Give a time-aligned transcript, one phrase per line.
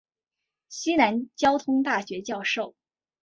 [0.67, 2.73] 西南交通大学教授。